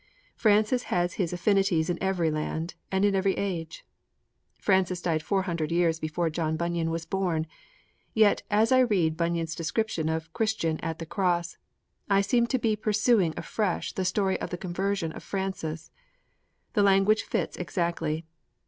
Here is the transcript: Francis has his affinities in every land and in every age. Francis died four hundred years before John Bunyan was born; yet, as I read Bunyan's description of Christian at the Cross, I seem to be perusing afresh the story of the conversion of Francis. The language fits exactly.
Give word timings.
Francis 0.35 0.85
has 0.89 1.13
his 1.21 1.31
affinities 1.31 1.87
in 1.87 2.01
every 2.01 2.31
land 2.31 2.73
and 2.91 3.05
in 3.05 3.13
every 3.13 3.37
age. 3.37 3.85
Francis 4.59 4.99
died 4.99 5.21
four 5.21 5.43
hundred 5.43 5.71
years 5.71 5.99
before 5.99 6.27
John 6.31 6.57
Bunyan 6.57 6.89
was 6.89 7.05
born; 7.05 7.45
yet, 8.15 8.41
as 8.49 8.71
I 8.71 8.79
read 8.79 9.15
Bunyan's 9.15 9.53
description 9.53 10.09
of 10.09 10.33
Christian 10.33 10.79
at 10.79 10.97
the 10.97 11.05
Cross, 11.05 11.57
I 12.09 12.21
seem 12.21 12.47
to 12.47 12.57
be 12.57 12.75
perusing 12.75 13.35
afresh 13.37 13.93
the 13.93 14.03
story 14.03 14.41
of 14.41 14.49
the 14.49 14.57
conversion 14.57 15.11
of 15.11 15.21
Francis. 15.21 15.91
The 16.73 16.81
language 16.81 17.21
fits 17.21 17.55
exactly. 17.55 18.25